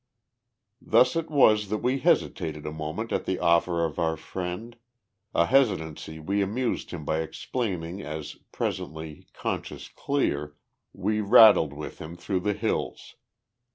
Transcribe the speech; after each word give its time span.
Thus 0.81 1.15
it 1.15 1.29
was 1.29 1.69
that 1.69 1.77
we 1.77 1.99
hesitated 1.99 2.65
a 2.65 2.71
moment 2.71 3.11
at 3.11 3.25
the 3.25 3.37
offer 3.37 3.85
of 3.85 3.99
our 3.99 4.17
friend, 4.17 4.75
a 5.35 5.45
hesitancy 5.45 6.17
we 6.17 6.41
amused 6.41 6.89
him 6.89 7.05
by 7.05 7.19
explaining 7.21 8.01
as, 8.01 8.37
presently, 8.51 9.27
conscience 9.33 9.89
clear, 9.89 10.55
we 10.91 11.21
rattled 11.21 11.71
with 11.73 11.99
him 11.99 12.15
through 12.15 12.39
the 12.39 12.53
hills. 12.55 13.13